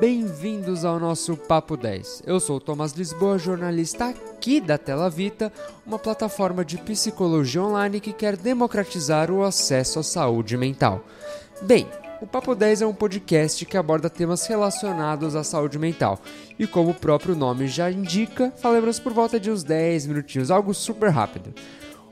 bem-vindos 0.00 0.84
ao 0.84 1.00
nosso 1.00 1.36
Papo 1.36 1.76
10. 1.76 2.22
Eu 2.24 2.38
sou 2.38 2.60
Thomas 2.60 2.92
Lisboa, 2.92 3.36
jornalista 3.36 4.10
aqui 4.10 4.60
da 4.60 4.78
Tela 4.78 5.10
Vita, 5.10 5.52
uma 5.84 5.98
plataforma 5.98 6.64
de 6.64 6.78
psicologia 6.78 7.62
online 7.62 7.98
que 8.00 8.12
quer 8.12 8.36
democratizar 8.36 9.28
o 9.28 9.42
acesso 9.42 9.98
à 9.98 10.02
saúde 10.04 10.56
mental. 10.56 11.04
Bem, 11.62 11.88
o 12.20 12.28
Papo 12.28 12.54
10 12.54 12.82
é 12.82 12.86
um 12.86 12.94
podcast 12.94 13.66
que 13.66 13.76
aborda 13.76 14.08
temas 14.08 14.46
relacionados 14.46 15.34
à 15.34 15.42
saúde 15.42 15.80
mental. 15.80 16.20
E 16.56 16.64
como 16.64 16.90
o 16.90 16.94
próprio 16.94 17.34
nome 17.34 17.66
já 17.66 17.90
indica, 17.90 18.52
falamos 18.58 19.00
por 19.00 19.12
volta 19.12 19.40
de 19.40 19.50
uns 19.50 19.64
10 19.64 20.06
minutinhos, 20.06 20.50
algo 20.50 20.72
super 20.74 21.10
rápido. 21.10 21.52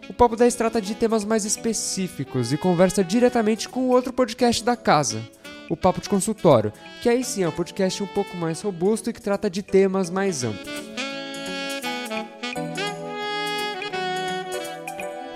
O 0.09 0.13
Papo 0.13 0.35
10 0.35 0.55
trata 0.57 0.81
de 0.81 0.95
temas 0.97 1.25
mais 1.25 1.45
específicos 1.45 2.53
e 2.53 2.57
conversa 2.57 3.05
diretamente 3.05 3.69
com 3.69 3.89
outro 3.89 4.13
podcast 4.13 4.65
da 4.65 4.77
casa, 4.77 5.21
o 5.69 5.77
Papo 5.77 6.01
de 6.01 6.09
Consultório, 6.09 6.73
que 7.03 7.09
aí 7.09 7.25
sim 7.25 7.43
é 7.43 7.49
um 7.49 7.53
podcast 7.53 8.03
um 8.03 8.07
pouco 8.07 8.37
mais 8.37 8.61
robusto 8.61 9.11
e 9.11 9.13
que 9.13 9.21
trata 9.21 9.51
de 9.51 9.63
temas 9.63 10.11
mais 10.11 10.45
amplos. 10.45 10.87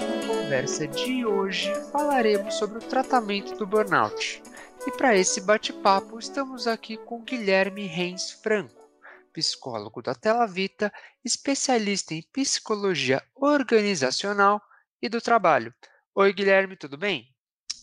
Na 0.01 0.27
conversa 0.27 0.87
de 0.87 1.24
hoje 1.27 1.73
falaremos 1.93 2.55
sobre 2.55 2.79
o 2.79 2.88
tratamento 2.88 3.57
do 3.57 3.66
burnout. 3.66 4.43
E 4.87 4.91
para 4.93 5.15
esse 5.15 5.43
bate-papo 5.43 6.19
estamos 6.19 6.66
aqui 6.66 6.97
com 6.97 7.23
Guilherme 7.23 7.87
Reis 7.87 8.30
Franco, 8.30 8.88
psicólogo 9.33 10.01
da 10.01 10.15
Tela 10.15 10.47
Vita, 10.47 10.91
especialista 11.23 12.15
em 12.15 12.23
psicologia 12.33 13.23
organizacional 13.35 14.60
e 15.02 15.09
do 15.09 15.21
trabalho. 15.21 15.74
Oi, 16.15 16.33
Guilherme, 16.33 16.77
tudo 16.77 16.97
bem? 16.97 17.29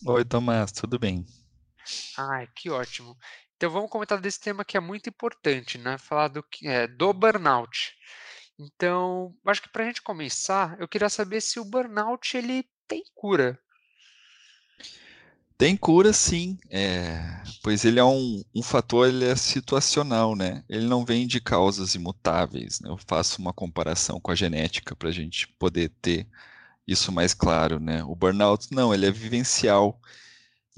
Oi, 0.04 0.24
Tomás, 0.24 0.72
tudo 0.72 0.98
bem? 0.98 1.24
Ai, 2.16 2.48
que 2.54 2.70
ótimo. 2.70 3.16
Então 3.56 3.70
vamos 3.70 3.90
comentar 3.90 4.20
desse 4.20 4.40
tema 4.40 4.64
que 4.64 4.76
é 4.76 4.80
muito 4.80 5.08
importante, 5.08 5.78
né? 5.78 5.98
Falar 5.98 6.28
do, 6.28 6.44
é, 6.62 6.86
do 6.86 7.12
burnout. 7.12 7.92
Então, 8.58 9.34
acho 9.46 9.62
que 9.62 9.68
para 9.68 9.84
a 9.84 9.86
gente 9.86 10.02
começar, 10.02 10.76
eu 10.80 10.88
queria 10.88 11.08
saber 11.08 11.40
se 11.40 11.60
o 11.60 11.64
burnout 11.64 12.36
ele 12.36 12.64
tem 12.86 13.02
cura. 13.14 13.58
Tem 15.56 15.76
cura, 15.76 16.12
sim, 16.12 16.56
é, 16.70 17.20
pois 17.64 17.84
ele 17.84 17.98
é 17.98 18.04
um, 18.04 18.44
um 18.54 18.62
fator 18.62 19.08
ele 19.08 19.24
é 19.24 19.34
situacional, 19.34 20.36
né? 20.36 20.62
Ele 20.68 20.86
não 20.86 21.04
vem 21.04 21.26
de 21.26 21.40
causas 21.40 21.96
imutáveis. 21.96 22.78
Né? 22.78 22.88
Eu 22.88 22.96
faço 23.08 23.42
uma 23.42 23.52
comparação 23.52 24.20
com 24.20 24.30
a 24.30 24.36
genética 24.36 24.94
para 24.94 25.08
a 25.08 25.12
gente 25.12 25.48
poder 25.58 25.92
ter 26.00 26.28
isso 26.86 27.10
mais 27.10 27.34
claro, 27.34 27.80
né? 27.80 28.04
O 28.04 28.14
burnout, 28.14 28.68
não, 28.70 28.94
ele 28.94 29.06
é 29.06 29.10
vivencial. 29.10 30.00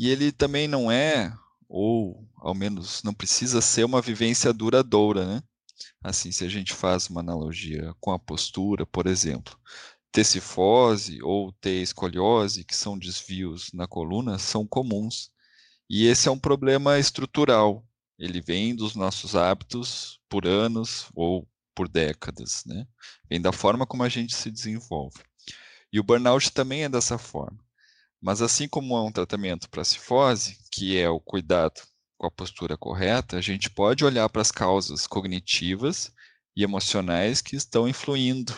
E 0.00 0.08
ele 0.08 0.32
também 0.32 0.66
não 0.66 0.90
é, 0.90 1.30
ou 1.68 2.26
ao 2.38 2.54
menos 2.54 3.02
não 3.02 3.12
precisa 3.12 3.60
ser 3.60 3.84
uma 3.84 4.00
vivência 4.00 4.50
duradoura, 4.50 5.26
né? 5.26 5.42
Assim, 6.02 6.32
se 6.32 6.42
a 6.42 6.48
gente 6.48 6.72
faz 6.72 7.10
uma 7.10 7.20
analogia 7.20 7.94
com 8.00 8.10
a 8.10 8.18
postura, 8.18 8.86
por 8.86 9.06
exemplo, 9.06 9.54
ter 10.10 10.24
cifose 10.24 11.20
ou 11.22 11.52
ter 11.52 11.82
escoliose, 11.82 12.64
que 12.64 12.74
são 12.74 12.98
desvios 12.98 13.70
na 13.74 13.86
coluna, 13.86 14.38
são 14.38 14.66
comuns. 14.66 15.30
E 15.86 16.06
esse 16.06 16.28
é 16.28 16.30
um 16.30 16.38
problema 16.38 16.98
estrutural. 16.98 17.86
Ele 18.18 18.40
vem 18.40 18.74
dos 18.74 18.94
nossos 18.94 19.36
hábitos 19.36 20.18
por 20.30 20.46
anos 20.46 21.10
ou 21.14 21.46
por 21.74 21.86
décadas, 21.86 22.62
né? 22.64 22.86
Vem 23.28 23.38
da 23.38 23.52
forma 23.52 23.86
como 23.86 24.02
a 24.02 24.08
gente 24.08 24.34
se 24.34 24.50
desenvolve. 24.50 25.20
E 25.92 26.00
o 26.00 26.02
burnout 26.02 26.52
também 26.52 26.84
é 26.84 26.88
dessa 26.88 27.18
forma. 27.18 27.58
Mas 28.20 28.42
assim 28.42 28.68
como 28.68 28.96
é 28.96 29.00
um 29.02 29.12
tratamento 29.12 29.68
para 29.70 29.84
cifose, 29.84 30.58
que 30.70 30.98
é 30.98 31.08
o 31.08 31.20
cuidado 31.20 31.80
com 32.18 32.26
a 32.26 32.30
postura 32.30 32.76
correta, 32.76 33.38
a 33.38 33.40
gente 33.40 33.70
pode 33.70 34.04
olhar 34.04 34.28
para 34.28 34.42
as 34.42 34.52
causas 34.52 35.06
cognitivas 35.06 36.12
e 36.54 36.62
emocionais 36.62 37.40
que 37.40 37.56
estão 37.56 37.88
influindo 37.88 38.52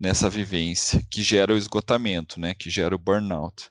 nessa 0.00 0.30
vivência, 0.30 1.06
que 1.10 1.22
gera 1.22 1.52
o 1.52 1.56
esgotamento, 1.58 2.40
né, 2.40 2.54
que 2.54 2.70
gera 2.70 2.94
o 2.94 2.98
burnout. 2.98 3.70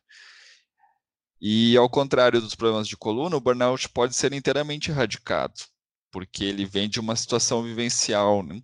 E 1.41 1.75
ao 1.75 1.90
contrário 1.90 2.40
dos 2.40 2.53
problemas 2.53 2.88
de 2.88 2.96
coluna, 2.96 3.35
o 3.35 3.41
burnout 3.41 3.90
pode 3.90 4.16
ser 4.16 4.31
inteiramente 4.31 4.91
erradicado, 4.91 5.59
porque 6.12 6.44
ele 6.44 6.66
vem 6.66 6.88
de 6.88 7.00
uma 7.00 7.16
situação 7.16 7.63
vivencial, 7.63 8.44
né? 8.44 8.62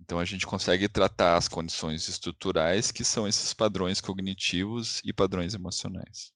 Então 0.00 0.18
a 0.18 0.24
gente 0.24 0.46
consegue 0.46 0.88
tratar 0.88 1.36
as 1.36 1.48
condições 1.48 2.08
estruturais 2.08 2.90
que 2.92 3.04
são 3.04 3.26
esses 3.26 3.52
padrões 3.52 4.00
cognitivos 4.00 5.00
e 5.04 5.12
padrões 5.12 5.54
emocionais. 5.54 6.32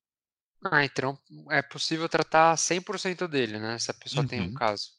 Ah, 0.64 0.84
então 0.84 1.18
é 1.50 1.62
possível 1.62 2.08
tratar 2.08 2.56
100% 2.56 3.26
dele, 3.26 3.58
né? 3.58 3.78
Se 3.78 3.90
a 3.90 3.94
pessoa 3.94 4.22
uhum. 4.22 4.28
tem 4.28 4.40
um 4.40 4.46
uhum. 4.46 4.54
caso. 4.54 4.90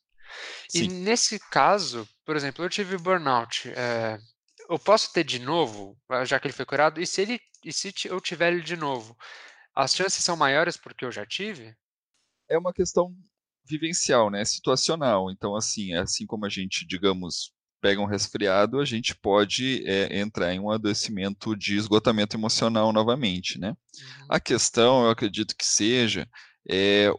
Sim. 0.70 0.84
E 0.84 0.88
nesse 0.88 1.40
caso, 1.52 2.08
por 2.26 2.36
exemplo, 2.36 2.64
eu 2.66 2.70
tive 2.70 2.98
burnout. 2.98 3.70
É, 3.70 4.20
eu 4.70 4.80
posso 4.80 5.12
ter 5.14 5.24
de 5.24 5.40
novo, 5.40 5.98
já 6.26 6.40
que 6.40 6.48
ele 6.48 6.54
foi 6.54 6.66
curado? 6.66 7.02
E 7.02 7.08
se 7.08 7.22
ele, 7.22 7.40
e 7.64 7.72
se 7.72 7.94
eu 8.06 8.20
tiver 8.20 8.52
ele 8.52 8.64
de 8.64 8.76
novo, 8.76 9.16
as 9.76 9.96
chances 9.96 10.24
são 10.24 10.36
maiores 10.36 10.76
porque 10.76 11.06
eu 11.06 11.12
já 11.12 11.26
tive? 11.26 11.76
É 12.50 12.58
uma 12.58 12.74
questão 12.74 13.16
vivencial, 13.66 14.30
né? 14.30 14.44
Situacional. 14.44 15.32
Então, 15.32 15.56
assim, 15.56 15.94
assim 15.94 16.26
como 16.26 16.46
a 16.46 16.50
gente, 16.50 16.86
digamos, 16.86 17.53
pega 17.84 18.00
um 18.00 18.06
resfriado, 18.06 18.80
a 18.80 18.86
gente 18.86 19.14
pode 19.14 19.84
é, 19.86 20.18
entrar 20.18 20.54
em 20.54 20.60
um 20.60 20.72
adoecimento 20.72 21.54
de 21.54 21.76
esgotamento 21.76 22.38
emocional 22.38 22.94
novamente, 22.94 23.60
né? 23.60 23.72
Uhum. 23.72 24.28
A 24.30 24.40
questão, 24.40 25.04
eu 25.04 25.10
acredito 25.10 25.54
que 25.54 25.66
seja 25.66 26.26
é, 26.72 27.12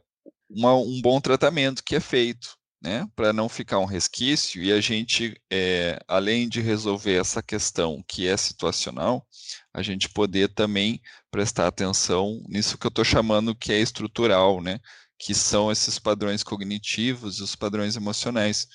uma, 0.49 0.75
um 0.75 1.03
bom 1.03 1.21
tratamento 1.21 1.85
que 1.85 1.95
é 1.95 2.01
feito, 2.01 2.57
né? 2.83 3.07
Para 3.15 3.31
não 3.31 3.47
ficar 3.47 3.79
um 3.79 3.85
resquício 3.85 4.63
e 4.63 4.73
a 4.73 4.81
gente, 4.81 5.39
é, 5.53 5.99
além 6.09 6.49
de 6.49 6.63
resolver 6.63 7.21
essa 7.21 7.43
questão 7.43 8.03
que 8.09 8.27
é 8.27 8.35
situacional, 8.35 9.27
a 9.71 9.83
gente 9.83 10.09
poder 10.09 10.49
também 10.49 10.99
prestar 11.31 11.67
atenção 11.67 12.43
nisso 12.49 12.79
que 12.79 12.87
eu 12.87 12.89
estou 12.89 13.05
chamando 13.05 13.55
que 13.55 13.71
é 13.71 13.81
estrutural, 13.81 14.63
né? 14.63 14.81
Que 15.19 15.35
são 15.35 15.71
esses 15.71 15.99
padrões 15.99 16.43
cognitivos 16.43 17.39
e 17.39 17.43
os 17.43 17.55
padrões 17.55 17.97
emocionais 17.97 18.67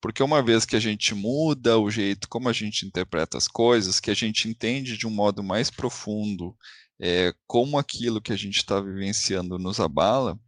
porque 0.00 0.22
uma 0.22 0.42
vez 0.42 0.64
que 0.64 0.76
a 0.76 0.80
gente 0.80 1.14
muda 1.14 1.78
o 1.78 1.90
jeito 1.90 2.28
como 2.28 2.48
a 2.48 2.52
gente 2.52 2.86
interpreta 2.86 3.38
as 3.38 3.48
coisas, 3.48 4.00
que 4.00 4.10
a 4.10 4.14
gente 4.14 4.48
entende 4.48 4.96
de 4.96 5.06
um 5.06 5.10
modo 5.10 5.42
mais 5.42 5.70
profundo 5.70 6.56
é, 7.00 7.32
como 7.46 7.78
aquilo 7.78 8.20
que 8.20 8.32
a 8.32 8.36
gente 8.36 8.56
está 8.58 8.80
vivenciando 8.80 9.58
nos 9.58 9.80
abala, 9.80 10.38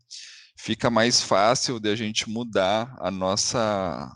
fica 0.58 0.90
mais 0.90 1.22
fácil 1.22 1.78
de 1.78 1.90
a 1.90 1.96
gente 1.96 2.28
mudar 2.28 2.94
a 3.00 3.10
nossa 3.10 4.10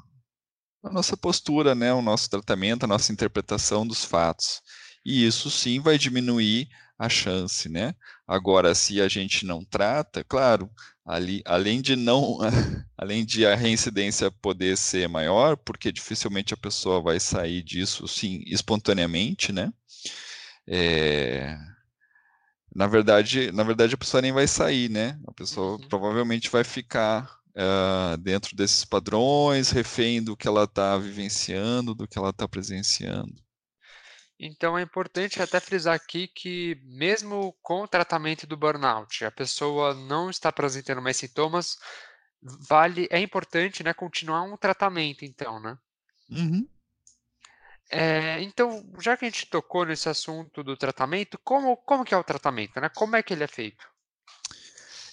a 0.84 0.90
nossa 0.90 1.16
postura, 1.16 1.76
né, 1.76 1.92
o 1.92 2.02
nosso 2.02 2.28
tratamento, 2.28 2.82
a 2.82 2.88
nossa 2.88 3.12
interpretação 3.12 3.86
dos 3.86 4.04
fatos. 4.04 4.60
E 5.04 5.24
isso 5.24 5.48
sim 5.48 5.80
vai 5.80 5.96
diminuir 5.96 6.68
a 6.98 7.08
chance, 7.08 7.68
né? 7.68 7.94
Agora, 8.32 8.74
se 8.74 8.98
a 8.98 9.08
gente 9.08 9.44
não 9.44 9.62
trata, 9.62 10.24
claro, 10.24 10.70
ali, 11.04 11.42
além 11.44 11.82
de 11.82 11.94
não, 11.94 12.38
além 12.96 13.26
de 13.26 13.44
a 13.44 13.54
reincidência 13.54 14.30
poder 14.30 14.78
ser 14.78 15.06
maior, 15.06 15.54
porque 15.54 15.92
dificilmente 15.92 16.54
a 16.54 16.56
pessoa 16.56 17.02
vai 17.02 17.20
sair 17.20 17.62
disso, 17.62 18.08
sim, 18.08 18.42
espontaneamente, 18.46 19.52
né? 19.52 19.70
É, 20.66 21.58
na 22.74 22.86
verdade, 22.86 23.52
na 23.52 23.64
verdade 23.64 23.94
a 23.94 23.98
pessoa 23.98 24.22
nem 24.22 24.32
vai 24.32 24.46
sair, 24.46 24.88
né? 24.88 25.20
A 25.28 25.32
pessoa 25.32 25.72
uhum. 25.72 25.88
provavelmente 25.90 26.48
vai 26.48 26.64
ficar 26.64 27.38
uh, 27.50 28.16
dentro 28.16 28.56
desses 28.56 28.82
padrões, 28.82 29.70
refém 29.70 30.22
do 30.22 30.34
que 30.34 30.48
ela 30.48 30.64
está 30.64 30.96
vivenciando, 30.96 31.94
do 31.94 32.08
que 32.08 32.18
ela 32.18 32.30
está 32.30 32.48
presenciando. 32.48 33.34
Então 34.44 34.76
é 34.76 34.82
importante 34.82 35.40
até 35.40 35.60
frisar 35.60 35.94
aqui 35.94 36.26
que 36.26 36.76
mesmo 36.82 37.56
com 37.62 37.82
o 37.82 37.88
tratamento 37.88 38.44
do 38.44 38.56
burnout, 38.56 39.24
a 39.24 39.30
pessoa 39.30 39.94
não 39.94 40.28
está 40.28 40.48
apresentando 40.48 41.00
mais 41.00 41.16
sintomas, 41.16 41.78
vale, 42.42 43.06
é 43.08 43.20
importante, 43.20 43.84
né, 43.84 43.94
continuar 43.94 44.42
um 44.42 44.56
tratamento, 44.56 45.24
então, 45.24 45.60
né? 45.60 45.78
Uhum. 46.28 46.66
É, 47.88 48.42
então, 48.42 48.84
já 48.98 49.16
que 49.16 49.26
a 49.26 49.28
gente 49.28 49.46
tocou 49.46 49.86
nesse 49.86 50.08
assunto 50.08 50.64
do 50.64 50.76
tratamento, 50.76 51.38
como, 51.44 51.76
como 51.76 52.04
que 52.04 52.12
é 52.12 52.18
o 52.18 52.24
tratamento, 52.24 52.80
né? 52.80 52.88
Como 52.88 53.14
é 53.14 53.22
que 53.22 53.34
ele 53.34 53.44
é 53.44 53.48
feito? 53.48 53.86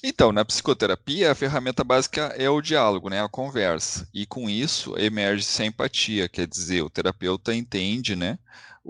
Então, 0.02 0.32
na 0.32 0.46
psicoterapia, 0.46 1.32
a 1.32 1.36
ferramenta 1.36 1.84
básica 1.84 2.34
é 2.38 2.50
o 2.50 2.62
diálogo, 2.62 3.10
né, 3.10 3.22
a 3.22 3.28
conversa. 3.28 4.08
E 4.14 4.26
com 4.26 4.50
isso 4.50 4.98
emerge 4.98 5.46
a 5.62 5.66
empatia, 5.66 6.30
quer 6.30 6.48
dizer, 6.48 6.82
o 6.82 6.90
terapeuta 6.90 7.54
entende, 7.54 8.16
né, 8.16 8.40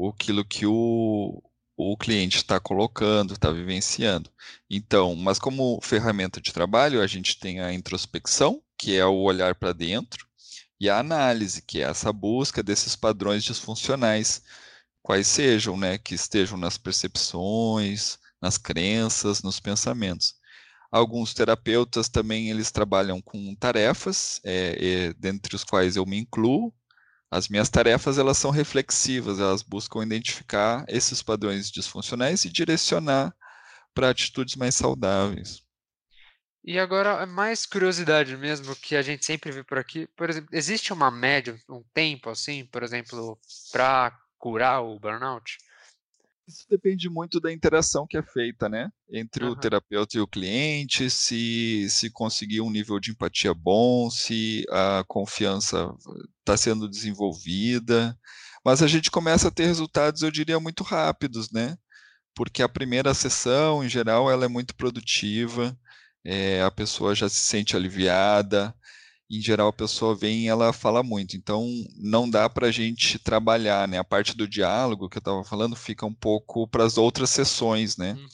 aquilo 0.10 0.46
que 0.46 0.66
o, 0.66 1.42
o 1.78 1.98
cliente 1.98 2.38
está 2.38 2.60
colocando, 2.60 3.34
está 3.34 3.52
vivenciando. 3.52 4.30
Então, 4.70 5.16
mas 5.16 5.40
como 5.40 5.80
ferramenta 5.82 6.42
de 6.42 6.54
trabalho, 6.54 7.02
a 7.02 7.08
gente 7.08 7.40
tem 7.40 7.62
a 7.62 7.74
introspecção, 7.74 8.62
que 8.78 8.96
é 8.98 9.06
o 9.06 9.22
olhar 9.22 9.56
para 9.56 9.74
dentro, 9.74 10.28
e 10.80 10.90
a 10.90 11.00
análise, 11.00 11.62
que 11.62 11.82
é 11.82 11.86
essa 11.90 12.12
busca 12.14 12.64
desses 12.64 12.96
padrões 12.96 13.44
disfuncionais, 13.44 14.42
quais 15.02 15.28
sejam, 15.28 15.78
né, 15.78 15.98
que 15.98 16.16
estejam 16.16 16.58
nas 16.58 16.78
percepções, 16.78 18.18
nas 18.42 18.58
crenças, 18.58 19.42
nos 19.42 19.60
pensamentos. 19.60 20.36
Alguns 20.92 21.34
terapeutas 21.34 22.10
também 22.10 22.50
eles 22.50 22.72
trabalham 22.72 23.22
com 23.22 23.54
tarefas, 23.56 24.40
é, 24.44 25.08
é, 25.10 25.14
dentre 25.14 25.56
os 25.56 25.64
quais 25.64 25.96
eu 25.96 26.06
me 26.06 26.18
incluo. 26.18 26.74
As 27.32 27.48
minhas 27.48 27.70
tarefas 27.70 28.18
elas 28.18 28.38
são 28.38 28.52
reflexivas, 28.52 29.40
elas 29.40 29.62
buscam 29.62 30.04
identificar 30.04 30.84
esses 30.88 31.22
padrões 31.22 31.70
disfuncionais 31.70 32.44
e 32.46 32.50
direcionar 32.50 33.36
para 33.94 34.10
atitudes 34.10 34.56
mais 34.56 34.76
saudáveis. 34.76 35.62
E 36.64 36.78
agora, 36.78 37.26
mais 37.26 37.66
curiosidade 37.66 38.36
mesmo, 38.36 38.76
que 38.76 38.96
a 38.96 39.02
gente 39.02 39.26
sempre 39.26 39.52
vê 39.52 39.64
por 39.64 39.78
aqui. 39.78 40.08
Por 40.16 40.30
exemplo, 40.30 40.50
existe 40.52 40.92
uma 40.92 41.10
média, 41.10 41.58
um 41.70 41.84
tempo 41.94 42.30
assim, 42.30 42.66
por 42.66 42.84
exemplo, 42.84 43.40
para 43.72 44.12
curar 44.38 44.82
o 44.82 45.00
burnout? 45.00 45.58
Isso 46.50 46.66
depende 46.68 47.08
muito 47.08 47.40
da 47.40 47.54
interação 47.54 48.08
que 48.08 48.18
é 48.18 48.24
feita, 48.24 48.68
né? 48.68 48.92
Entre 49.12 49.46
uhum. 49.46 49.52
o 49.52 49.56
terapeuta 49.56 50.18
e 50.18 50.20
o 50.20 50.28
cliente, 50.28 51.08
se, 51.08 51.88
se 51.90 52.10
conseguir 52.10 52.62
um 52.62 52.72
nível 52.72 53.00
de 53.00 53.12
empatia 53.12 53.54
bom, 53.54 54.10
se 54.10 54.66
a 54.72 55.04
confiança 55.08 55.94
está 56.40 56.58
sendo 56.58 56.90
desenvolvida. 56.90 58.18
Mas 58.66 58.82
a 58.82 58.88
gente 58.88 59.12
começa 59.12 59.48
a 59.48 59.52
ter 59.52 59.66
resultados, 59.66 60.24
eu 60.24 60.32
diria, 60.32 60.60
muito 60.60 60.84
rápidos, 60.84 61.52
né? 61.52 61.78
Porque 62.34 62.64
a 62.64 62.70
primeira 62.70 63.14
sessão, 63.14 63.84
em 63.84 63.90
geral, 63.90 64.30
ela 64.32 64.46
é 64.46 64.48
muito 64.48 64.76
produtiva, 64.76 65.78
é, 66.26 66.64
a 66.64 66.72
pessoa 66.72 67.14
já 67.14 67.30
se 67.30 67.38
sente 67.38 67.76
aliviada, 67.76 68.74
em 69.30 69.42
geral 69.42 69.68
a 69.68 69.74
pessoa 69.74 70.16
vem 70.16 70.46
e 70.46 70.48
ela 70.48 70.74
fala 70.74 71.04
muito. 71.04 71.38
Então 71.38 71.68
não 71.98 72.30
dá 72.30 72.50
para 72.50 72.68
a 72.68 72.72
gente 72.72 73.20
trabalhar, 73.20 73.88
né? 73.88 73.98
A 74.00 74.04
parte 74.04 74.36
do 74.36 74.48
diálogo 74.48 75.10
que 75.10 75.18
eu 75.18 75.22
estava 75.22 75.44
falando 75.44 75.76
fica 75.76 76.06
um 76.06 76.14
pouco 76.14 76.68
para 76.68 76.84
as 76.84 76.98
outras 76.98 77.30
sessões, 77.30 77.96
né? 77.98 78.14
Uhum. 78.14 78.28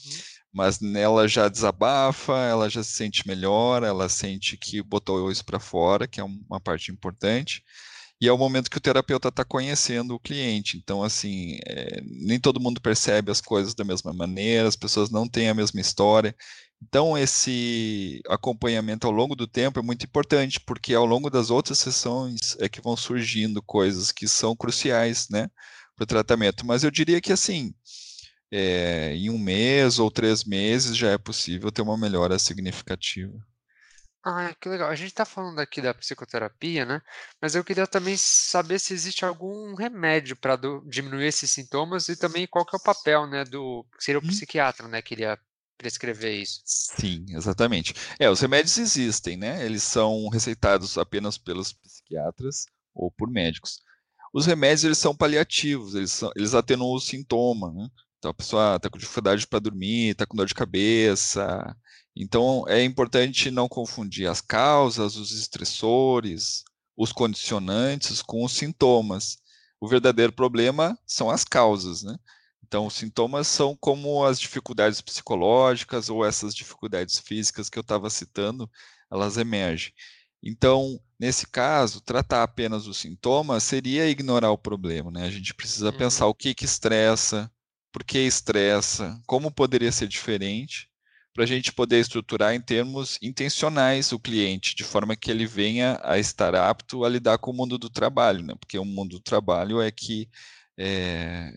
Mas 0.52 0.80
nela 0.80 1.28
já 1.28 1.48
desabafa, 1.48 2.32
ela 2.32 2.70
já 2.70 2.82
se 2.82 2.92
sente 2.92 3.26
melhor, 3.28 3.82
ela 3.82 4.08
sente 4.08 4.56
que 4.56 4.82
botou 4.82 5.30
isso 5.30 5.44
para 5.44 5.60
fora, 5.60 6.08
que 6.08 6.18
é 6.18 6.24
uma 6.24 6.58
parte 6.58 6.90
importante. 6.90 7.62
E 8.18 8.26
é 8.26 8.32
o 8.32 8.38
momento 8.38 8.70
que 8.70 8.78
o 8.78 8.80
terapeuta 8.80 9.28
está 9.28 9.44
conhecendo 9.44 10.14
o 10.14 10.18
cliente. 10.18 10.78
Então, 10.78 11.02
assim, 11.02 11.58
é, 11.66 12.00
nem 12.02 12.40
todo 12.40 12.60
mundo 12.60 12.80
percebe 12.80 13.30
as 13.30 13.42
coisas 13.42 13.74
da 13.74 13.84
mesma 13.84 14.14
maneira, 14.14 14.66
as 14.66 14.76
pessoas 14.76 15.10
não 15.10 15.28
têm 15.28 15.50
a 15.50 15.54
mesma 15.54 15.80
história. 15.80 16.34
Então, 16.82 17.16
esse 17.16 18.20
acompanhamento 18.28 19.06
ao 19.06 19.12
longo 19.12 19.34
do 19.34 19.46
tempo 19.46 19.78
é 19.78 19.82
muito 19.82 20.04
importante, 20.04 20.60
porque 20.60 20.94
ao 20.94 21.06
longo 21.06 21.30
das 21.30 21.50
outras 21.50 21.78
sessões 21.78 22.56
é 22.60 22.68
que 22.68 22.82
vão 22.82 22.96
surgindo 22.96 23.62
coisas 23.62 24.12
que 24.12 24.28
são 24.28 24.54
cruciais 24.54 25.28
né, 25.30 25.48
para 25.96 26.04
o 26.04 26.06
tratamento. 26.06 26.66
Mas 26.66 26.84
eu 26.84 26.90
diria 26.90 27.20
que, 27.20 27.32
assim, 27.32 27.74
é, 28.50 29.14
em 29.14 29.30
um 29.30 29.38
mês 29.38 29.98
ou 29.98 30.10
três 30.10 30.44
meses 30.44 30.96
já 30.96 31.10
é 31.10 31.18
possível 31.18 31.72
ter 31.72 31.82
uma 31.82 31.96
melhora 31.96 32.38
significativa. 32.38 33.34
Ah, 34.28 34.52
que 34.60 34.68
legal. 34.68 34.90
A 34.90 34.94
gente 34.96 35.08
está 35.08 35.24
falando 35.24 35.60
aqui 35.60 35.80
da 35.80 35.94
psicoterapia, 35.94 36.84
né? 36.84 37.00
Mas 37.40 37.54
eu 37.54 37.62
queria 37.62 37.86
também 37.86 38.16
saber 38.16 38.80
se 38.80 38.92
existe 38.92 39.24
algum 39.24 39.72
remédio 39.76 40.36
para 40.36 40.58
diminuir 40.84 41.26
esses 41.26 41.48
sintomas 41.48 42.08
e 42.08 42.18
também 42.18 42.44
qual 42.44 42.66
que 42.66 42.74
é 42.74 42.78
o 42.78 42.82
papel, 42.82 43.24
né, 43.28 43.44
do 43.44 43.86
seria 44.00 44.18
o 44.20 44.24
hum. 44.24 44.26
psiquiatra, 44.26 44.88
né, 44.88 45.00
que 45.00 45.14
iria 45.14 45.38
prescrever 45.76 46.42
isso. 46.42 46.60
Sim, 46.64 47.24
exatamente. 47.28 47.94
É, 48.18 48.30
os 48.30 48.40
remédios 48.40 48.78
existem, 48.78 49.36
né? 49.36 49.64
Eles 49.64 49.82
são 49.82 50.28
receitados 50.28 50.96
apenas 50.98 51.38
pelos 51.38 51.72
psiquiatras 51.72 52.66
ou 52.94 53.10
por 53.10 53.30
médicos. 53.30 53.80
Os 54.32 54.46
remédios 54.46 54.84
eles 54.84 54.98
são 54.98 55.16
paliativos, 55.16 55.94
eles, 55.94 56.12
são, 56.12 56.30
eles 56.36 56.54
atenuam 56.54 56.94
o 56.94 57.00
sintoma, 57.00 57.72
né? 57.72 57.88
Então 58.18 58.30
a 58.30 58.34
pessoa 58.34 58.76
está 58.76 58.90
com 58.90 58.98
dificuldade 58.98 59.46
para 59.46 59.58
dormir, 59.58 60.10
está 60.10 60.26
com 60.26 60.36
dor 60.36 60.46
de 60.46 60.54
cabeça. 60.54 61.76
Então 62.14 62.64
é 62.66 62.82
importante 62.82 63.50
não 63.50 63.68
confundir 63.68 64.26
as 64.28 64.40
causas, 64.40 65.16
os 65.16 65.32
estressores, 65.32 66.64
os 66.96 67.12
condicionantes 67.12 68.22
com 68.22 68.44
os 68.44 68.52
sintomas. 68.52 69.38
O 69.80 69.86
verdadeiro 69.86 70.32
problema 70.32 70.98
são 71.06 71.30
as 71.30 71.44
causas, 71.44 72.02
né? 72.02 72.16
Então, 72.66 72.86
os 72.86 72.94
sintomas 72.94 73.46
são 73.46 73.76
como 73.76 74.24
as 74.24 74.40
dificuldades 74.40 75.00
psicológicas 75.00 76.10
ou 76.10 76.26
essas 76.26 76.52
dificuldades 76.52 77.18
físicas 77.20 77.70
que 77.70 77.78
eu 77.78 77.82
estava 77.82 78.10
citando, 78.10 78.68
elas 79.10 79.36
emergem. 79.36 79.92
Então, 80.42 81.00
nesse 81.18 81.46
caso, 81.46 82.00
tratar 82.00 82.42
apenas 82.42 82.88
os 82.88 82.98
sintomas 82.98 83.62
seria 83.62 84.08
ignorar 84.08 84.50
o 84.50 84.58
problema, 84.58 85.10
né? 85.12 85.26
A 85.26 85.30
gente 85.30 85.54
precisa 85.54 85.90
uhum. 85.90 85.96
pensar 85.96 86.26
o 86.26 86.34
que 86.34 86.54
que 86.54 86.64
estressa, 86.64 87.50
por 87.92 88.02
que 88.02 88.18
estressa, 88.18 89.20
como 89.26 89.50
poderia 89.50 89.92
ser 89.92 90.08
diferente, 90.08 90.88
para 91.32 91.44
a 91.44 91.46
gente 91.46 91.72
poder 91.72 92.00
estruturar 92.00 92.54
em 92.54 92.60
termos 92.60 93.16
intencionais 93.22 94.10
o 94.10 94.18
cliente, 94.18 94.74
de 94.74 94.82
forma 94.82 95.14
que 95.14 95.30
ele 95.30 95.46
venha 95.46 96.00
a 96.02 96.18
estar 96.18 96.54
apto 96.56 97.04
a 97.04 97.08
lidar 97.08 97.38
com 97.38 97.52
o 97.52 97.54
mundo 97.54 97.78
do 97.78 97.90
trabalho, 97.90 98.42
né? 98.42 98.54
Porque 98.58 98.78
o 98.78 98.84
mundo 98.84 99.16
do 99.16 99.20
trabalho 99.20 99.80
é 99.80 99.90
que 99.92 100.28
é, 100.78 101.52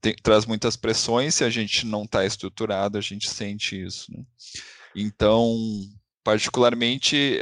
tem, 0.00 0.14
traz 0.22 0.46
muitas 0.46 0.76
pressões, 0.76 1.34
se 1.34 1.44
a 1.44 1.50
gente 1.50 1.86
não 1.86 2.04
está 2.04 2.24
estruturado, 2.24 2.98
a 2.98 3.00
gente 3.00 3.28
sente 3.28 3.80
isso. 3.80 4.12
Né? 4.12 4.24
Então, 4.94 5.56
particularmente 6.24 7.38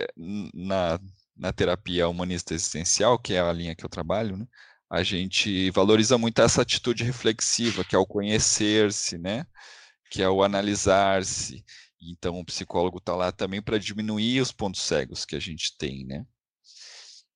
na, 0.54 1.00
na 1.36 1.52
terapia 1.52 2.08
humanista 2.08 2.54
existencial, 2.54 3.18
que 3.18 3.34
é 3.34 3.40
a 3.40 3.52
linha 3.52 3.74
que 3.74 3.84
eu 3.84 3.88
trabalho, 3.88 4.36
né? 4.36 4.46
a 4.90 5.02
gente 5.02 5.70
valoriza 5.70 6.16
muito 6.16 6.40
essa 6.40 6.62
atitude 6.62 7.04
reflexiva, 7.04 7.84
que 7.84 7.94
é 7.94 7.98
o 7.98 8.06
conhecer-se, 8.06 9.18
né? 9.18 9.46
que 10.10 10.22
é 10.22 10.28
o 10.28 10.42
analisar-se. 10.42 11.64
Então, 12.00 12.38
o 12.38 12.44
psicólogo 12.44 12.98
está 12.98 13.14
lá 13.14 13.32
também 13.32 13.60
para 13.60 13.78
diminuir 13.78 14.40
os 14.40 14.52
pontos 14.52 14.82
cegos 14.82 15.24
que 15.24 15.36
a 15.36 15.40
gente 15.40 15.76
tem, 15.76 16.04
né? 16.04 16.24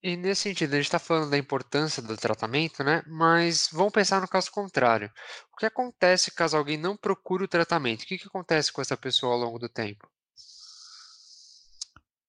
E 0.03 0.17
nesse 0.17 0.43
sentido, 0.43 0.73
a 0.73 0.77
gente 0.77 0.87
está 0.87 0.99
falando 0.99 1.31
da 1.31 1.39
importância 1.39 2.03
do 2.03 2.17
tratamento, 2.17 2.83
né? 2.83 3.03
Mas 3.07 3.69
vamos 3.73 3.93
pensar 3.93 4.21
no 4.21 4.27
caso 4.27 4.51
contrário. 4.51 5.09
O 5.53 5.57
que 5.57 5.65
acontece 5.65 6.33
caso 6.33 6.57
alguém 6.57 6.77
não 6.77 6.97
procure 6.97 7.45
o 7.45 7.49
tratamento? 7.49 8.03
O 8.03 8.07
que, 8.07 8.19
que 8.19 8.27
acontece 8.27 8.73
com 8.73 8.81
essa 8.81 8.97
pessoa 8.97 9.35
ao 9.35 9.39
longo 9.39 9.61
do 9.61 9.69
tempo? 9.69 10.09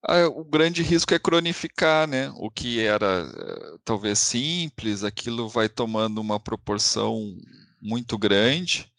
Ah, 0.05 0.27
o 0.27 0.43
grande 0.43 0.83
risco 0.83 1.15
é 1.15 1.19
cronificar, 1.19 2.07
né? 2.07 2.31
O 2.35 2.51
que 2.51 2.81
era 2.85 3.27
eh, 3.35 3.77
talvez 3.83 4.19
simples, 4.19 5.03
aquilo 5.03 5.49
vai 5.49 5.67
tomando 5.67 6.19
uma 6.19 6.39
proporção 6.39 7.35
muito 7.81 8.17
grande 8.17 8.91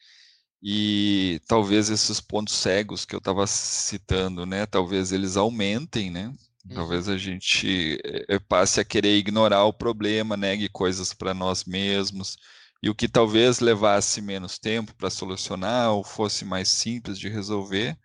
e 0.63 1.41
talvez 1.47 1.91
esses 1.91 2.21
pontos 2.21 2.55
cegos 2.55 3.05
que 3.05 3.15
eu 3.15 3.19
estava 3.19 3.47
citando, 3.47 4.47
né? 4.47 4.67
Talvez 4.67 5.13
eles 5.13 5.37
aumentem, 5.37 6.11
né? 6.11 6.33
Talvez 6.73 7.09
a 7.09 7.17
gente 7.17 7.99
eh, 8.29 8.39
passe 8.49 8.81
a 8.81 8.85
querer 8.85 9.17
ignorar 9.17 9.65
o 9.65 9.73
problema, 9.73 10.37
negue 10.37 10.69
coisas 10.69 11.13
para 11.13 11.35
nós 11.35 11.65
mesmos, 11.65 12.37
e 12.83 12.91
o 12.91 12.95
que 12.95 13.09
talvez 13.09 13.61
levasse 13.61 14.21
menos 14.21 14.59
tempo 14.59 14.95
para 14.95 15.11
solucionar 15.11 15.93
ou 15.93 16.03
fosse 16.05 16.45
mais 16.45 16.69
simples 16.69 17.19
de 17.19 17.29
resolver, 17.29 17.97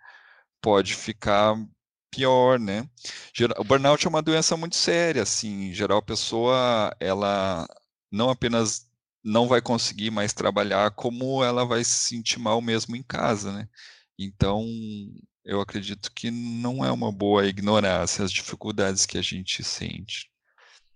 pode 0.61 0.95
ficar 0.95 1.55
pior, 2.11 2.59
né? 2.59 2.89
O 3.59 3.63
burnout 3.63 4.05
é 4.05 4.09
uma 4.09 4.21
doença 4.21 4.57
muito 4.57 4.75
séria, 4.75 5.23
assim, 5.23 5.69
em 5.69 5.73
geral 5.73 5.99
a 5.99 6.01
pessoa, 6.01 6.95
ela 6.99 7.67
não 8.11 8.29
apenas 8.29 8.87
não 9.23 9.47
vai 9.47 9.61
conseguir 9.61 10.11
mais 10.11 10.33
trabalhar, 10.33 10.91
como 10.91 11.43
ela 11.43 11.65
vai 11.65 11.83
se 11.83 11.97
sentir 12.09 12.39
mal 12.39 12.61
mesmo 12.61 12.95
em 12.95 13.03
casa, 13.03 13.51
né? 13.53 13.67
Então, 14.17 14.65
eu 15.43 15.61
acredito 15.61 16.11
que 16.11 16.29
não 16.29 16.83
é 16.83 16.91
uma 16.91 17.11
boa 17.11 17.45
ignorar 17.45 18.01
as 18.01 18.31
dificuldades 18.31 19.05
que 19.05 19.17
a 19.17 19.21
gente 19.21 19.63
sente. 19.63 20.29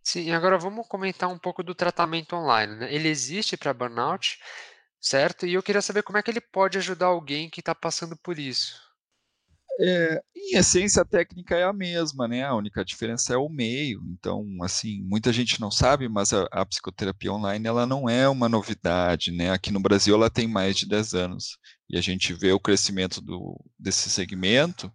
Sim, 0.03 0.31
agora 0.31 0.57
vamos 0.57 0.87
comentar 0.87 1.29
um 1.29 1.39
pouco 1.39 1.63
do 1.63 1.73
tratamento 1.73 2.35
online. 2.35 2.75
Né? 2.75 2.93
Ele 2.93 3.07
existe 3.07 3.55
para 3.55 3.73
burnout, 3.73 4.37
certo? 4.99 5.45
E 5.45 5.53
eu 5.53 5.63
queria 5.63 5.81
saber 5.81 6.03
como 6.03 6.17
é 6.17 6.23
que 6.23 6.29
ele 6.29 6.41
pode 6.41 6.77
ajudar 6.77 7.07
alguém 7.07 7.49
que 7.49 7.61
está 7.61 7.73
passando 7.73 8.17
por 8.17 8.37
isso. 8.37 8.81
É, 9.79 10.21
em 10.35 10.55
essência, 10.57 11.01
a 11.01 11.05
técnica 11.05 11.55
é 11.55 11.63
a 11.63 11.73
mesma, 11.73 12.27
né? 12.27 12.43
A 12.43 12.55
única 12.55 12.85
diferença 12.85 13.33
é 13.33 13.37
o 13.37 13.49
meio. 13.49 14.01
Então, 14.11 14.45
assim, 14.61 15.01
muita 15.03 15.33
gente 15.33 15.59
não 15.59 15.71
sabe, 15.71 16.07
mas 16.07 16.31
a, 16.31 16.47
a, 16.51 16.65
psicoterapia 16.65 17.33
online 17.33 17.67
ela 17.67 17.85
não 17.87 18.07
é 18.07 18.29
uma 18.29 18.47
novidade, 18.47 19.31
né? 19.31 19.51
Aqui 19.51 19.71
no 19.71 19.79
Brasil 19.79 20.13
ela 20.15 20.29
tem 20.29 20.47
mais 20.47 20.77
de 20.77 20.87
10 20.87 21.13
anos. 21.15 21.57
E 21.89 21.97
a 21.97 22.01
gente 22.01 22.33
vê 22.33 22.51
o 22.51 22.59
crescimento 22.59 23.19
do, 23.21 23.59
desse 23.79 24.09
segmento 24.09 24.91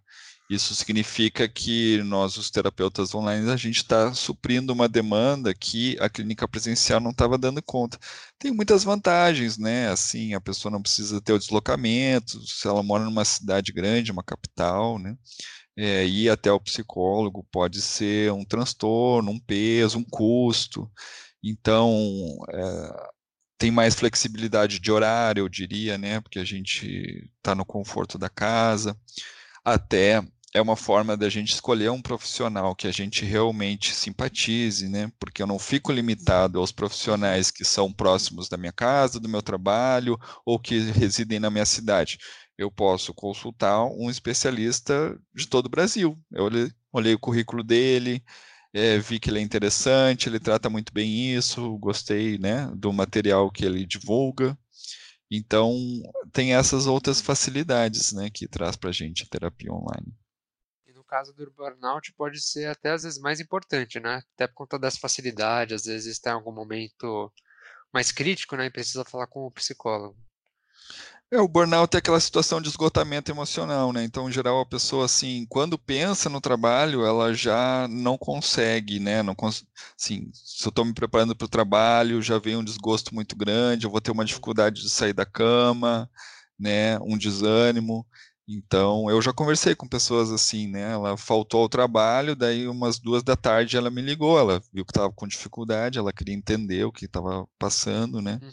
isso 0.49 0.73
significa 0.73 1.47
que 1.47 2.01
nós, 2.03 2.35
os 2.35 2.49
terapeutas 2.49 3.13
online, 3.13 3.51
a 3.51 3.55
gente 3.55 3.77
está 3.77 4.13
suprindo 4.15 4.73
uma 4.73 4.89
demanda 4.89 5.53
que 5.53 5.95
a 5.99 6.09
clínica 6.09 6.47
presencial 6.47 6.99
não 6.99 7.11
estava 7.11 7.37
dando 7.37 7.61
conta. 7.61 7.99
Tem 8.39 8.51
muitas 8.51 8.83
vantagens, 8.83 9.59
né? 9.59 9.89
Assim, 9.89 10.33
a 10.33 10.41
pessoa 10.41 10.71
não 10.71 10.81
precisa 10.81 11.21
ter 11.21 11.33
o 11.33 11.39
deslocamento, 11.39 12.41
se 12.47 12.67
ela 12.67 12.81
mora 12.81 13.03
numa 13.05 13.23
cidade 13.25 13.71
grande, 13.71 14.11
uma 14.11 14.23
capital, 14.23 14.97
né? 14.97 15.15
É, 15.77 16.05
ir 16.05 16.29
até 16.29 16.51
o 16.51 16.59
psicólogo 16.59 17.45
pode 17.51 17.81
ser 17.81 18.31
um 18.33 18.43
transtorno, 18.43 19.31
um 19.31 19.39
peso, 19.39 19.99
um 19.99 20.03
custo. 20.03 20.91
Então, 21.43 21.91
é, 22.51 23.09
tem 23.57 23.71
mais 23.71 23.95
flexibilidade 23.95 24.79
de 24.79 24.91
horário, 24.91 25.41
eu 25.41 25.49
diria, 25.49 25.97
né? 25.97 26.21
Porque 26.21 26.39
a 26.39 26.45
gente 26.45 27.29
está 27.37 27.53
no 27.55 27.65
conforto 27.65 28.17
da 28.17 28.29
casa. 28.29 28.97
Até 29.63 30.23
é 30.53 30.61
uma 30.61 30.75
forma 30.75 31.15
da 31.15 31.29
gente 31.29 31.53
escolher 31.53 31.91
um 31.91 32.01
profissional 32.01 32.75
que 32.75 32.87
a 32.87 32.91
gente 32.91 33.23
realmente 33.23 33.93
simpatize, 33.93 34.89
né? 34.89 35.11
Porque 35.19 35.41
eu 35.43 35.47
não 35.47 35.59
fico 35.59 35.91
limitado 35.91 36.59
aos 36.59 36.71
profissionais 36.71 37.51
que 37.51 37.63
são 37.63 37.93
próximos 37.93 38.49
da 38.49 38.57
minha 38.57 38.71
casa, 38.71 39.19
do 39.19 39.29
meu 39.29 39.41
trabalho 39.43 40.17
ou 40.45 40.59
que 40.59 40.79
residem 40.91 41.39
na 41.39 41.51
minha 41.51 41.65
cidade. 41.65 42.17
Eu 42.57 42.71
posso 42.71 43.13
consultar 43.13 43.85
um 43.85 44.09
especialista 44.09 45.17
de 45.33 45.47
todo 45.47 45.67
o 45.67 45.69
Brasil. 45.69 46.17
Eu 46.31 46.45
olhei, 46.45 46.71
olhei 46.91 47.13
o 47.13 47.19
currículo 47.19 47.63
dele, 47.63 48.23
é, 48.73 48.97
vi 48.99 49.19
que 49.19 49.29
ele 49.29 49.39
é 49.39 49.41
interessante, 49.41 50.29
ele 50.29 50.39
trata 50.39 50.69
muito 50.69 50.93
bem 50.93 51.35
isso, 51.35 51.77
gostei 51.77 52.37
né, 52.39 52.71
do 52.75 52.91
material 52.91 53.51
que 53.51 53.65
ele 53.65 53.85
divulga. 53.85 54.57
Então, 55.31 55.75
tem 56.33 56.55
essas 56.55 56.87
outras 56.87 57.21
facilidades 57.21 58.13
né, 58.13 58.29
que 58.31 58.47
traz 58.47 58.75
para 58.75 58.89
a 58.89 58.93
gente 58.93 59.23
a 59.23 59.27
terapia 59.27 59.71
online. 59.71 60.11
Caso 61.09 61.33
do 61.33 61.51
burnout, 61.51 62.13
pode 62.13 62.39
ser 62.39 62.67
até 62.67 62.91
às 62.91 63.01
vezes 63.01 63.19
mais 63.19 63.39
importante, 63.39 63.99
né? 63.99 64.21
Até 64.35 64.47
por 64.47 64.53
conta 64.53 64.77
dessa 64.77 64.99
facilidade, 64.99 65.73
às 65.73 65.85
vezes 65.85 66.05
está 66.05 66.29
em 66.29 66.33
algum 66.33 66.51
momento 66.51 67.31
mais 67.91 68.11
crítico 68.11 68.55
né, 68.55 68.67
e 68.67 68.69
precisa 68.69 69.03
falar 69.03 69.25
com 69.25 69.47
o 69.47 69.51
psicólogo. 69.51 70.15
É, 71.31 71.39
o 71.39 71.47
burnout 71.47 71.95
é 71.95 71.99
aquela 71.99 72.19
situação 72.19 72.61
de 72.61 72.69
esgotamento 72.69 73.31
emocional, 73.31 73.91
né? 73.91 74.03
Então, 74.03 74.29
em 74.29 74.31
geral, 74.31 74.59
a 74.61 74.65
pessoa, 74.65 75.05
assim, 75.05 75.45
quando 75.49 75.79
pensa 75.79 76.29
no 76.29 76.41
trabalho, 76.41 77.05
ela 77.05 77.33
já 77.33 77.87
não 77.87 78.17
consegue, 78.17 78.99
né? 78.99 79.23
Não 79.23 79.33
cons... 79.35 79.63
Assim, 79.99 80.29
se 80.33 80.65
eu 80.67 80.69
estou 80.69 80.85
me 80.85 80.93
preparando 80.93 81.35
para 81.35 81.45
o 81.45 81.49
trabalho, 81.49 82.21
já 82.21 82.39
vem 82.39 82.55
um 82.55 82.63
desgosto 82.63 83.15
muito 83.15 83.35
grande, 83.35 83.85
eu 83.85 83.91
vou 83.91 84.01
ter 84.01 84.11
uma 84.11 84.25
dificuldade 84.25 84.81
de 84.81 84.89
sair 84.89 85.13
da 85.13 85.25
cama, 85.25 86.09
né? 86.57 86.99
Um 86.99 87.17
desânimo. 87.17 88.05
Então, 88.51 89.07
eu 89.11 89.21
já 89.21 89.31
conversei 89.31 89.75
com 89.75 89.87
pessoas 89.87 90.31
assim, 90.31 90.67
né? 90.67 90.93
Ela 90.93 91.15
faltou 91.15 91.61
ao 91.61 91.69
trabalho, 91.69 92.35
daí 92.35 92.67
umas 92.67 92.97
duas 92.97 93.21
da 93.21 93.35
tarde 93.35 93.77
ela 93.77 93.91
me 93.91 94.01
ligou, 94.01 94.39
ela 94.39 94.59
viu 94.73 94.83
que 94.83 94.89
estava 94.89 95.13
com 95.13 95.27
dificuldade, 95.27 95.99
ela 95.99 96.11
queria 96.11 96.33
entender 96.33 96.83
o 96.83 96.91
que 96.91 97.05
estava 97.05 97.47
passando, 97.59 98.23
né? 98.23 98.39
Uhum. 98.41 98.51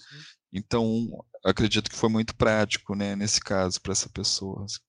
Então, 0.52 1.24
acredito 1.42 1.88
que 1.88 1.96
foi 1.96 2.10
muito 2.10 2.36
prático, 2.36 2.94
né, 2.94 3.16
nesse 3.16 3.40
caso, 3.40 3.80
para 3.80 3.92
essa 3.92 4.10
pessoa. 4.10 4.66
Assim. 4.66 4.80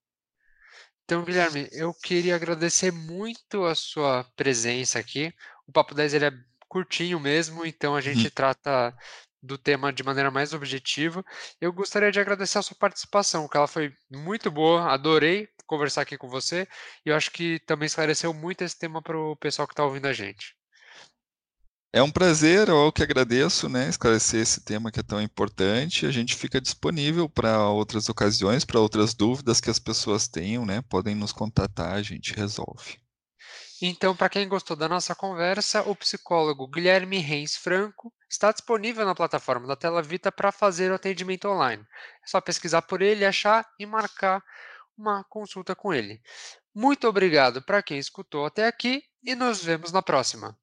Então, 1.04 1.24
Guilherme, 1.24 1.66
eu 1.72 1.94
queria 1.94 2.36
agradecer 2.36 2.92
muito 2.92 3.64
a 3.64 3.74
sua 3.74 4.24
presença 4.36 4.98
aqui. 4.98 5.32
O 5.66 5.72
Papo 5.72 5.94
10 5.94 6.12
ele 6.12 6.26
é 6.26 6.32
curtinho 6.68 7.18
mesmo, 7.18 7.64
então 7.64 7.96
a 7.96 8.02
gente 8.02 8.26
hum. 8.26 8.30
trata 8.34 8.94
do 9.42 9.56
tema 9.58 9.92
de 9.92 10.02
maneira 10.02 10.30
mais 10.30 10.52
objetiva. 10.52 11.24
Eu 11.60 11.72
gostaria 11.72 12.10
de 12.10 12.20
agradecer 12.20 12.58
a 12.58 12.62
sua 12.62 12.76
participação, 12.76 13.48
que 13.48 13.56
ela 13.56 13.66
foi 13.66 13.92
muito 14.10 14.50
boa, 14.50 14.92
adorei 14.92 15.48
conversar 15.66 16.02
aqui 16.02 16.16
com 16.16 16.28
você, 16.28 16.66
e 17.04 17.10
eu 17.10 17.16
acho 17.16 17.30
que 17.30 17.60
também 17.66 17.86
esclareceu 17.86 18.32
muito 18.32 18.62
esse 18.62 18.78
tema 18.78 19.02
para 19.02 19.18
o 19.18 19.36
pessoal 19.36 19.68
que 19.68 19.74
está 19.74 19.84
ouvindo 19.84 20.06
a 20.06 20.12
gente. 20.12 20.56
É 21.92 22.02
um 22.02 22.10
prazer, 22.10 22.68
eu 22.68 22.92
que 22.92 23.02
agradeço, 23.02 23.68
né, 23.68 23.88
esclarecer 23.88 24.42
esse 24.42 24.62
tema 24.62 24.92
que 24.92 25.00
é 25.00 25.02
tão 25.02 25.22
importante. 25.22 26.04
A 26.04 26.10
gente 26.10 26.36
fica 26.36 26.60
disponível 26.60 27.28
para 27.28 27.66
outras 27.70 28.08
ocasiões, 28.10 28.64
para 28.64 28.78
outras 28.78 29.14
dúvidas 29.14 29.60
que 29.60 29.70
as 29.70 29.78
pessoas 29.78 30.28
tenham, 30.28 30.66
né, 30.66 30.82
podem 30.82 31.14
nos 31.14 31.32
contatar, 31.32 31.94
a 31.94 32.02
gente 32.02 32.34
resolve. 32.34 32.98
Então, 33.80 34.16
para 34.16 34.28
quem 34.28 34.48
gostou 34.48 34.76
da 34.76 34.88
nossa 34.88 35.14
conversa, 35.14 35.82
o 35.82 35.94
psicólogo 35.94 36.66
Guilherme 36.66 37.18
Reis 37.18 37.56
Franco 37.56 38.12
está 38.28 38.50
disponível 38.50 39.06
na 39.06 39.14
plataforma 39.14 39.68
da 39.68 39.76
Tela 39.76 40.02
Vita 40.02 40.32
para 40.32 40.50
fazer 40.50 40.90
o 40.90 40.94
atendimento 40.96 41.48
online. 41.48 41.84
É 42.24 42.26
só 42.26 42.40
pesquisar 42.40 42.82
por 42.82 43.02
ele, 43.02 43.24
achar 43.24 43.64
e 43.78 43.86
marcar 43.86 44.42
uma 44.96 45.22
consulta 45.24 45.76
com 45.76 45.94
ele. 45.94 46.20
Muito 46.74 47.06
obrigado 47.06 47.62
para 47.62 47.82
quem 47.82 47.98
escutou 47.98 48.46
até 48.46 48.66
aqui 48.66 49.02
e 49.22 49.36
nos 49.36 49.62
vemos 49.62 49.92
na 49.92 50.02
próxima. 50.02 50.58